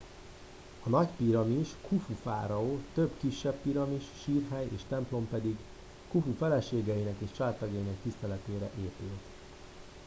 a 0.83 0.89
nagy 0.89 1.07
piramis 1.17 1.67
khufu 1.87 2.13
fáraó 2.23 2.79
több 2.93 3.11
kisebb 3.19 3.53
piramis 3.55 4.03
sírhely 4.23 4.67
és 4.75 4.81
templom 4.89 5.27
pedig 5.27 5.57
khufu 6.09 6.33
feleségeinek 6.33 7.15
és 7.19 7.31
családtagjainak 7.37 7.95
tiszteletére 8.03 8.69
épült 8.79 9.21